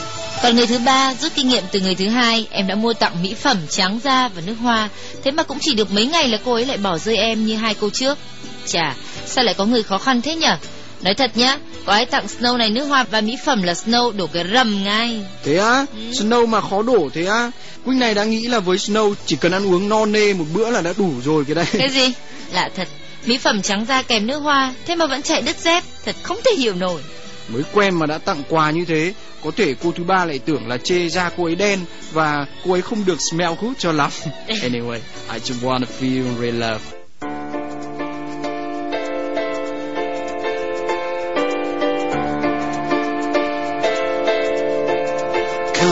[0.43, 3.23] Còn người thứ ba, rút kinh nghiệm từ người thứ hai, em đã mua tặng
[3.23, 4.89] mỹ phẩm, trắng da và nước hoa.
[5.25, 7.57] Thế mà cũng chỉ được mấy ngày là cô ấy lại bỏ rơi em như
[7.57, 8.19] hai cô trước.
[8.67, 8.95] Chà,
[9.27, 10.57] sao lại có người khó khăn thế nhở?
[11.03, 14.13] Nói thật nhá, có ai tặng Snow này nước hoa và mỹ phẩm là Snow
[14.17, 15.25] đổ cái rầm ngay.
[15.45, 16.11] Thế á, Ừ.
[16.11, 17.51] Snow mà khó đổ thế á.
[17.85, 20.71] Quýnh này đã nghĩ là với Snow chỉ cần ăn uống no nê một bữa
[20.71, 21.67] là đã đủ rồi cái đây.
[21.73, 22.13] Cái gì?
[22.53, 22.89] Lạ thật,
[23.27, 26.39] mỹ phẩm trắng da kèm nước hoa, thế mà vẫn chạy đứt dép, thật không
[26.45, 27.03] thể hiểu nổi.
[27.49, 29.13] Mới quen mà đã tặng quà như thế,
[29.45, 31.81] có thể cô thứ ba lại tưởng là chê da cô ấy đen
[32.13, 34.11] và cô ấy không được smell good cho lắm.
[34.49, 34.99] anyway,
[35.33, 36.98] I just wanna feel real love.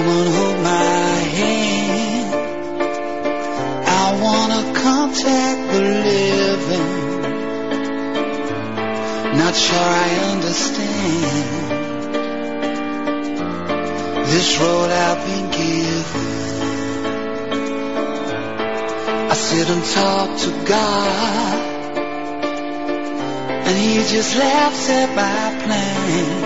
[0.06, 2.30] Come on, hold my hand.
[4.02, 6.92] I wanna contact the living.
[9.36, 11.72] Not sure I understand
[14.30, 16.28] this road I've been given.
[19.32, 21.58] I sit and talk to God,
[23.66, 26.45] and He just laughs at my plans.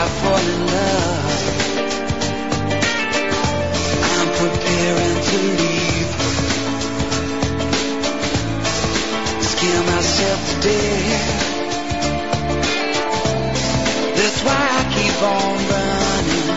[0.00, 1.42] I fall in love,
[4.16, 6.12] I'm preparing to leave.
[9.52, 11.46] Scare myself to death.
[14.18, 16.48] That's why I keep on running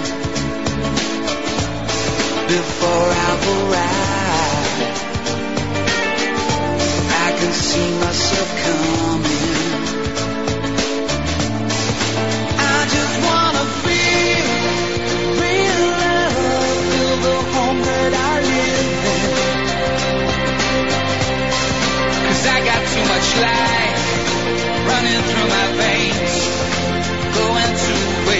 [2.55, 4.83] before I've arrived.
[7.09, 9.10] I can see myself coming.
[22.41, 24.01] Cause I got too much life
[24.89, 26.33] running through my veins,
[27.37, 28.30] going to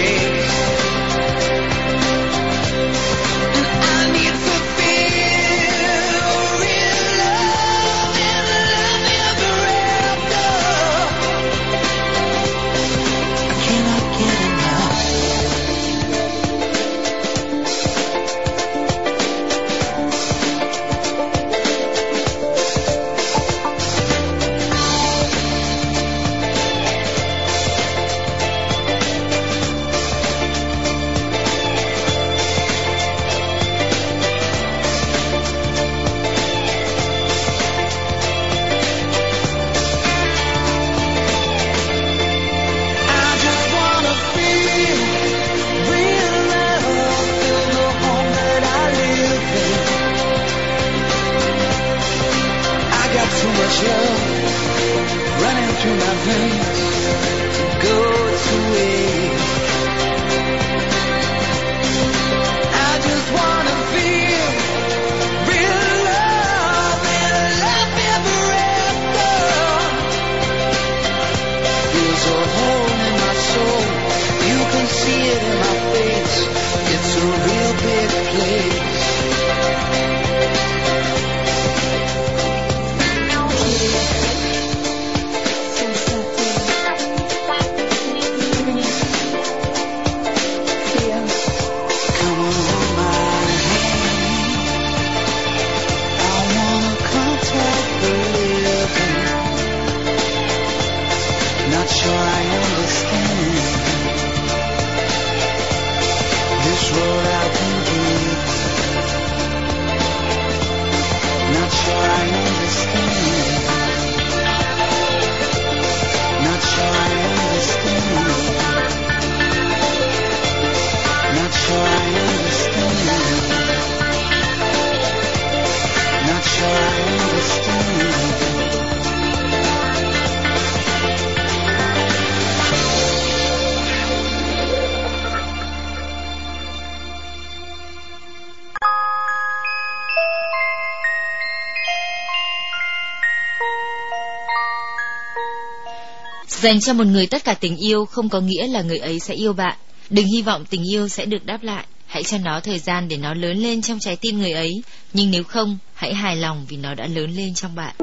[146.62, 149.34] Dành cho một người tất cả tình yêu không có nghĩa là người ấy sẽ
[149.34, 149.76] yêu bạn.
[150.10, 151.84] Đừng hy vọng tình yêu sẽ được đáp lại.
[152.06, 154.82] Hãy cho nó thời gian để nó lớn lên trong trái tim người ấy.
[155.12, 157.94] Nhưng nếu không, hãy hài lòng vì nó đã lớn lên trong bạn.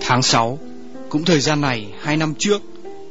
[0.00, 0.58] Tháng 6
[1.08, 2.62] Cũng thời gian này, hai năm trước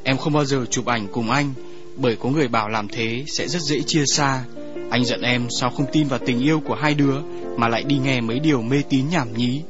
[0.04, 1.54] Em không bao giờ chụp ảnh cùng anh
[1.96, 4.44] Bởi có người bảo làm thế sẽ rất dễ chia xa
[4.90, 7.16] Anh giận em sao không tin vào tình yêu của hai đứa
[7.58, 9.62] mà lại đi nghe mấy điều mê tín nhảm nhí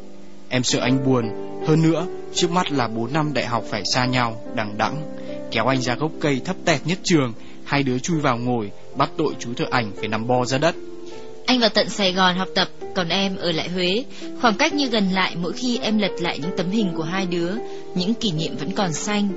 [0.49, 1.29] Em sợ anh buồn
[1.67, 5.17] Hơn nữa, trước mắt là 4 năm đại học phải xa nhau, đằng đẵng
[5.51, 7.33] Kéo anh ra gốc cây thấp tẹt nhất trường
[7.63, 10.75] Hai đứa chui vào ngồi Bắt tội chú thợ ảnh phải nằm bo ra đất
[11.45, 14.03] Anh vào tận Sài Gòn học tập, còn em ở lại Huế.
[14.41, 17.25] Khoảng cách như gần lại mỗi khi em lật lại những tấm hình của hai
[17.25, 17.51] đứa,
[17.95, 19.27] những kỷ niệm vẫn còn xanh.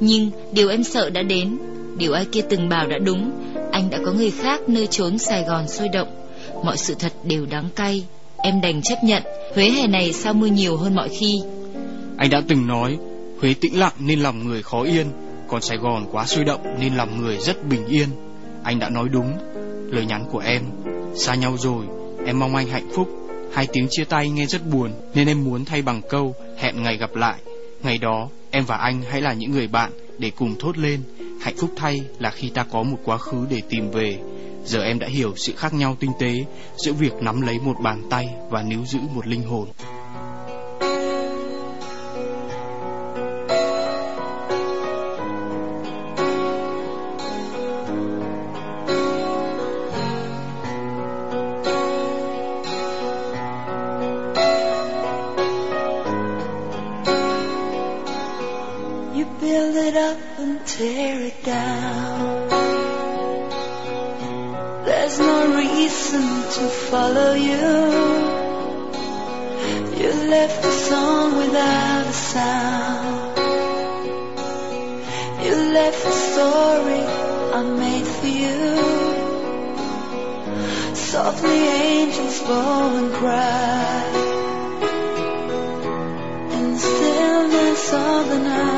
[0.00, 1.58] Nhưng điều em sợ đã đến,
[1.98, 3.30] điều ai kia từng bảo đã đúng,
[3.72, 6.23] anh đã có người khác nơi trốn Sài Gòn sôi động.
[6.62, 8.04] Mọi sự thật đều đắng cay,
[8.36, 9.22] em đành chấp nhận,
[9.54, 11.42] Huế hè này sao mưa nhiều hơn mọi khi.
[12.16, 12.98] Anh đã từng nói
[13.40, 15.06] Huế tĩnh lặng nên lòng người khó yên
[15.48, 18.08] Còn Sài Gòn quá sôi động nên lòng người rất bình yên.
[18.62, 19.32] Anh đã nói đúng.
[19.90, 20.62] Lời nhắn của em
[21.14, 21.84] Xa nhau rồi
[22.26, 23.08] Em mong anh hạnh phúc.
[23.52, 26.96] Hai tiếng chia tay nghe rất buồn Nên em muốn thay bằng câu Hẹn ngày
[26.96, 27.38] gặp lại.
[27.82, 31.00] Ngày đó em và anh hãy là những người bạn Để cùng thốt lên
[31.40, 34.18] Hạnh phúc thay là khi ta có một quá khứ để tìm về.
[34.64, 36.44] Giờ em đã hiểu sự khác nhau tinh tế
[36.76, 39.68] Giữa việc nắm lấy một bàn tay Và níu giữ một linh hồn.
[87.54, 88.73] Stillness of the night.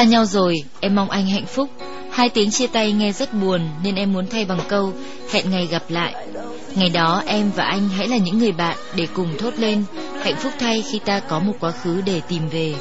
[0.00, 1.70] Xa nhau rồi, em mong anh hạnh phúc.
[2.10, 4.92] Hai tiếng chia tay nghe rất buồn nên em muốn thay bằng câu
[5.32, 6.14] hẹn ngày gặp lại.
[6.74, 9.84] Ngày đó em và anh hãy là những người bạn để cùng thốt lên
[10.22, 12.74] hạnh phúc thay khi ta có một quá khứ để tìm về.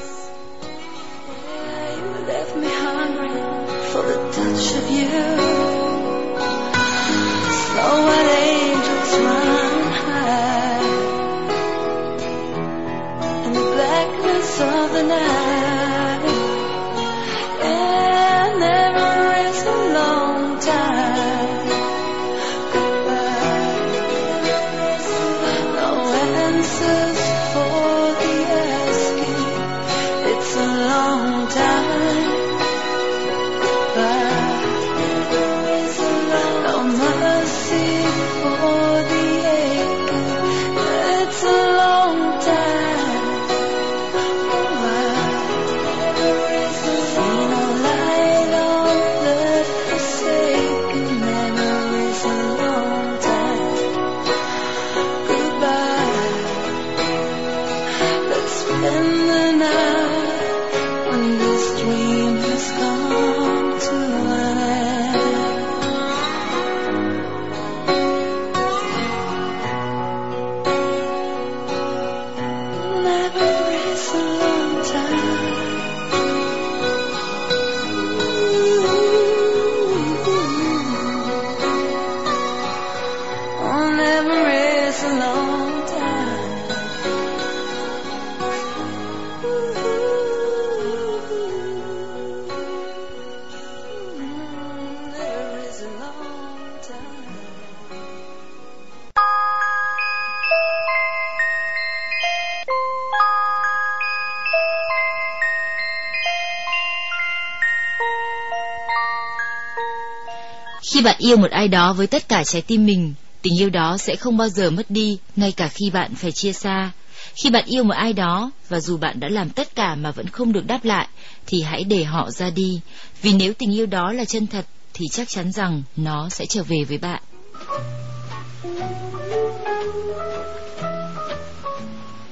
[111.29, 114.37] Yêu một ai đó với tất cả trái tim mình, tình yêu đó sẽ không
[114.37, 116.91] bao giờ mất đi, ngay cả khi bạn phải chia xa.
[117.35, 120.27] Khi bạn yêu một ai đó, và dù bạn đã làm tất cả mà vẫn
[120.27, 121.07] không được đáp lại,
[121.47, 122.79] thì hãy để họ ra đi.
[123.21, 126.63] Vì nếu tình yêu đó là chân thật, thì chắc chắn rằng nó sẽ trở
[126.63, 127.21] về với bạn.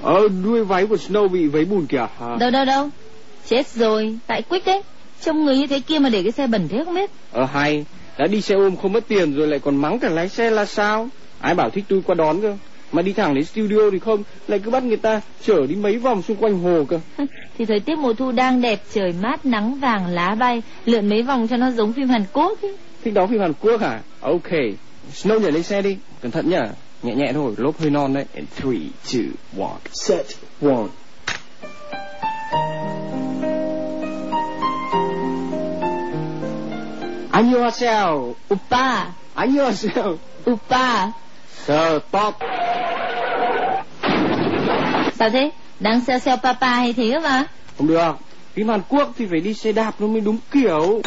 [0.02, 2.08] Ờ, đuôi váy của Snow bị vấy bùn kìa.
[2.20, 2.90] À, Đâu đâu đâu.
[3.50, 4.82] Chết rồi, tại Quick đấy.
[5.22, 7.10] Trông người như thế kia mà để cái xe bẩn thế không biết.
[7.32, 7.86] Ờ hay,
[8.18, 10.66] đã đi xe ôm không mất tiền rồi lại còn mắng cả lái xe là
[10.66, 11.10] sao?
[11.40, 12.58] Ai bảo thích tôi qua đón cơ?
[12.92, 15.98] Mà đi thẳng đến studio thì không, lại cứ bắt người ta chở đi mấy
[15.98, 17.00] vòng xung quanh hồ cơ.
[17.58, 21.22] Thì thời tiết mùa thu đang đẹp, trời mát, nắng vàng, lá bay, lượn mấy
[21.22, 22.76] vòng cho nó giống phim Hàn Quốc ấy.
[23.04, 24.02] Thích đóng phim Hàn Quốc hả?
[24.22, 24.52] Ok,
[25.14, 26.68] Snow nhảy lên xe đi, cẩn thận nhá.
[27.04, 28.26] Nhẹ nhẹ thôi, lốp hơi non đấy.
[28.36, 30.26] And three, two, one, set,
[30.62, 30.88] one.
[37.37, 38.35] 안녕하세요.
[38.51, 40.19] Upa, 안녕하세요.
[40.51, 41.11] Upa.
[41.65, 42.35] Stop.
[45.19, 45.51] Sao thế?
[45.81, 47.45] Đang xeo xeo papa hay thế mà?
[47.79, 48.13] Không được.
[48.55, 51.03] Phim Hàn Quốc thì phải đi xe đạp nó mới đúng kiểu.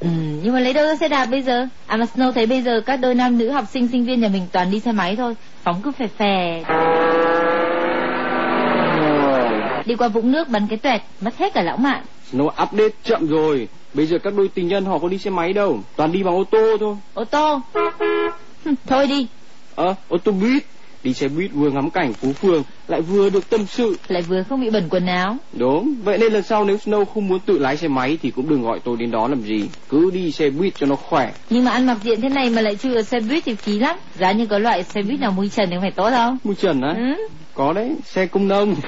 [0.00, 0.08] Ừ,
[0.42, 1.66] nhưng mà lấy đâu ra xe đạp bây giờ?
[1.86, 4.28] À mà Snow thấy bây giờ các đôi nam nữ học sinh sinh viên nhà
[4.28, 5.34] mình toàn đi xe máy thôi.
[5.62, 6.62] Phóng cứ phè phè.
[9.86, 12.02] Đi qua vũng nước bắn cái tuẹt, mất hết cả lãng mạn.
[12.32, 13.68] Nó update chậm rồi.
[13.93, 15.79] Bây giờ các đôi tình nhân họ có đi xe máy đâu.
[15.95, 16.95] Toàn đi bằng ô tô thôi.
[17.13, 17.59] Ô tô.
[18.87, 19.27] Thôi đi,
[19.75, 20.63] Ờ, ô tô buýt.
[21.03, 23.97] Đi xe buýt vừa ngắm cảnh phố phường, lại vừa được tâm sự.
[24.07, 25.37] lại vừa không bị bẩn quần áo.
[25.57, 28.49] Đúng, vậy nên lần sau nếu Snow không muốn tự lái xe máy thì cũng
[28.49, 29.69] đừng gọi tôi đến đó làm gì.
[29.89, 31.31] Cứ đi xe buýt cho nó khỏe.
[31.49, 33.95] Nhưng mà ăn mặc diện thế này mà lại vào xe buýt thì phí lắm.
[34.19, 36.37] Giá như có loại xe buýt nào mui trần thì không phải tốt không?
[36.43, 36.93] Mui trần á?
[36.97, 37.15] Ừ.
[37.53, 38.75] Có đấy, xe công nông.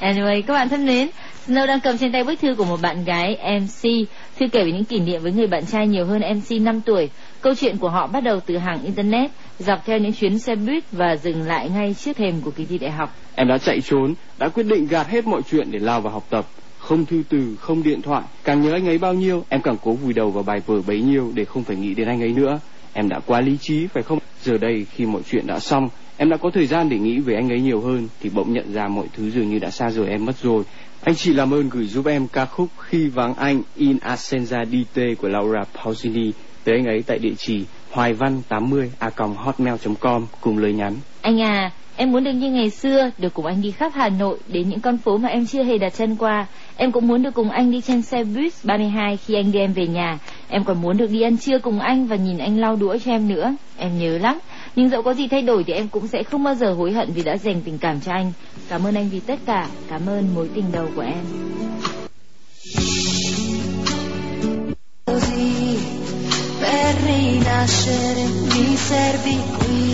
[0.00, 1.08] anyway, các bạn thân mến,
[1.46, 3.90] Snow đang cầm trên tay bức thư của một bạn gái MC.
[4.38, 7.10] Thư kể về những kỷ niệm với người bạn trai nhiều hơn MC 5 tuổi.
[7.40, 10.84] Câu chuyện của họ bắt đầu từ hàng Internet, dọc theo những chuyến xe buýt
[10.92, 13.16] và dừng lại ngay trước thềm của kỳ thi đại học.
[13.34, 16.26] Em đã chạy trốn, đã quyết định gạt hết mọi chuyện để lao vào học
[16.30, 16.46] tập.
[16.78, 18.22] Không thư từ, không điện thoại.
[18.44, 21.00] Càng nhớ anh ấy bao nhiêu, em càng cố vùi đầu vào bài vở bấy
[21.00, 22.60] nhiêu để không phải nghĩ đến anh ấy nữa.
[22.92, 24.18] Em đã quá lý trí, phải không?
[24.42, 27.34] Giờ đây, khi mọi chuyện đã xong, em đã có thời gian để nghĩ về
[27.34, 30.08] anh ấy nhiều hơn, thì bỗng nhận ra mọi thứ dường như đã xa rời
[30.08, 30.64] em mất rồi.
[31.04, 35.00] Anh chị làm ơn gửi giúp em ca khúc Khi vắng anh In Ascenza DT
[35.18, 36.32] của Laura Pausini
[36.64, 40.94] tới anh ấy tại địa chỉ hoài văn 80 a hotmail.com cùng lời nhắn.
[41.22, 44.38] Anh à, em muốn được như ngày xưa, được cùng anh đi khắp Hà Nội
[44.48, 46.46] đến những con phố mà em chưa hề đặt chân qua.
[46.76, 49.72] Em cũng muốn được cùng anh đi trên xe buýt 32 khi anh đưa em
[49.72, 50.18] về nhà.
[50.48, 53.10] Em còn muốn được đi ăn trưa cùng anh và nhìn anh lau đũa cho
[53.10, 53.54] em nữa.
[53.76, 54.38] Em nhớ lắm.
[54.76, 57.12] Nhưng dẫu có gì thay đổi thì em cũng sẽ không bao giờ hối hận
[57.12, 58.32] vì đã dành tình cảm cho anh.
[58.68, 59.68] Cảm ơn anh vì tất cả.
[59.90, 61.24] Cảm ơn mối tình đầu của em.
[65.06, 65.76] Così
[66.60, 69.92] per rinascere mi servi qui.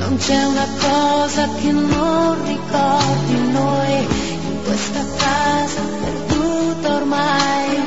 [0.00, 3.92] Non c'è una cosa che non ricordi noi
[4.48, 7.78] in questa casa perduta ormai,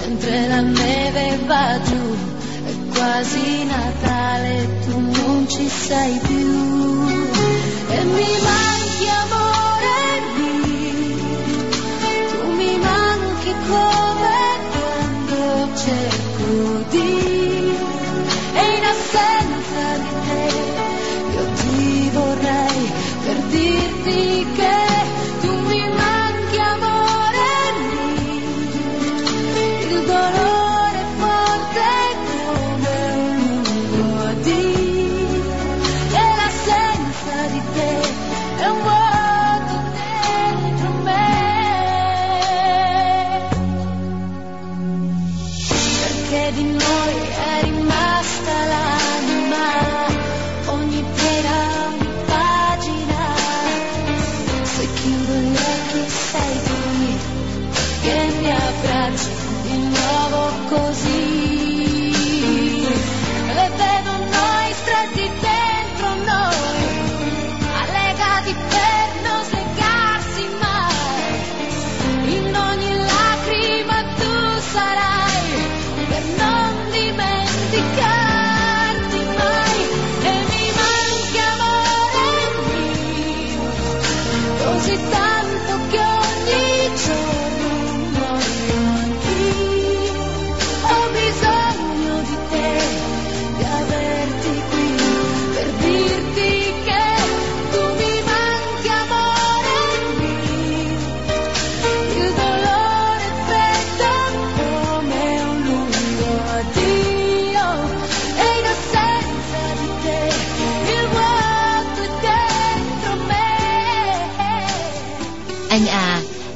[0.00, 2.31] mentre la neve va giù,
[3.02, 7.06] quasi Natale, tu non ci sei più.
[7.88, 8.81] E mi manchi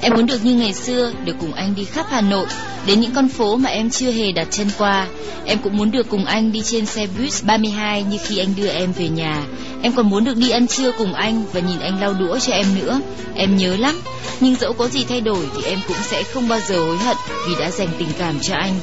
[0.07, 2.47] em muốn được như ngày xưa, được cùng anh đi khắp Hà Nội,
[2.87, 5.07] đến những con phố mà em chưa hề đặt chân qua.
[5.45, 8.69] Em cũng muốn được cùng anh đi trên xe bus 32 như khi anh đưa
[8.69, 9.43] em về nhà.
[9.83, 12.53] Em còn muốn được đi ăn trưa cùng anh và nhìn anh lau đũa cho
[12.53, 13.01] em nữa.
[13.35, 14.01] Em nhớ lắm,
[14.41, 17.17] nhưng dẫu có gì thay đổi thì em cũng sẽ không bao giờ hối hận
[17.49, 18.75] vì đã dành tình cảm cho anh.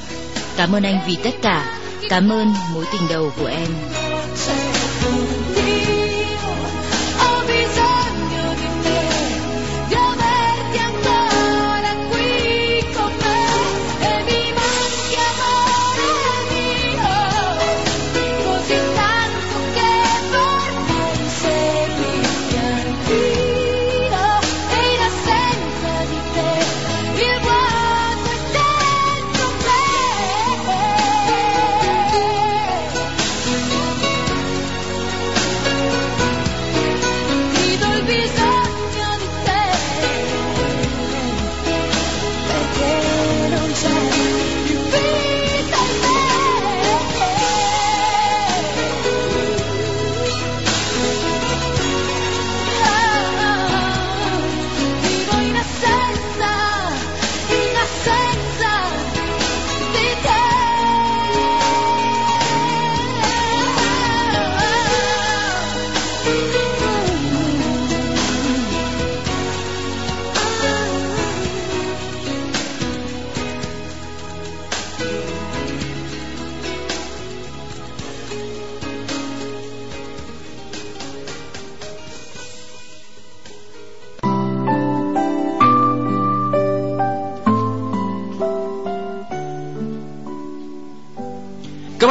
[0.57, 1.79] Cảm ơn anh vì tất cả.
[2.09, 3.67] Cảm ơn mối tình đầu của em.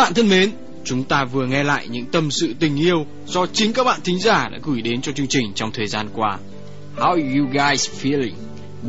[0.02, 0.50] Bạn thân mến,
[0.84, 4.20] chúng ta vừa nghe lại những tâm sự tình yêu do chính các bạn thính
[4.20, 6.38] giả đã gửi đến cho chương trình trong thời gian qua.
[6.96, 8.32] How are you guys feeling?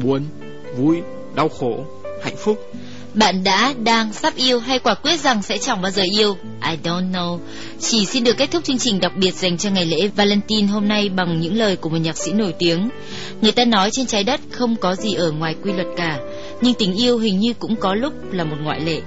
[0.04, 0.26] Buồn,
[0.78, 0.98] vui,
[1.36, 1.86] đau khổ,
[2.24, 2.74] hạnh phúc?
[3.14, 6.38] Bạn đã, đang, sắp yêu hay quả quyết rằng sẽ chẳng bao giờ yêu?
[6.70, 7.40] I don't know.
[7.80, 10.88] Chỉ xin được kết thúc chương trình đặc biệt dành cho ngày lễ Valentine hôm
[10.88, 12.90] nay bằng những lời của một nhạc sĩ nổi tiếng.
[13.42, 16.20] Người ta nói trên trái đất không có gì ở ngoài quy luật cả,
[16.62, 19.02] nhưng tình yêu hình như cũng có lúc là một ngoại lệ.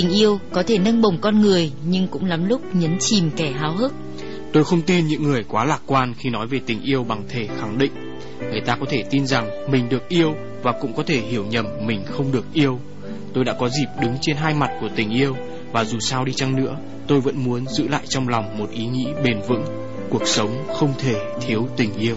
[0.00, 3.50] Tình yêu có thể nâng bổng con người nhưng cũng lắm lúc nhấn chìm kẻ
[3.50, 3.92] háo hức.
[4.52, 7.48] Tôi không tin những người quá lạc quan khi nói về tình yêu bằng thể
[7.60, 7.92] khẳng định.
[8.50, 11.66] Người ta có thể tin rằng mình được yêu và cũng có thể hiểu nhầm
[11.86, 12.80] mình không được yêu.
[13.34, 15.36] Tôi đã có dịp đứng trên hai mặt của tình yêu
[15.72, 16.76] và dù sao đi chăng nữa,
[17.06, 19.64] tôi vẫn muốn giữ lại trong lòng một ý nghĩ bền vững.
[20.10, 21.14] Cuộc sống không thể
[21.46, 22.16] thiếu tình yêu.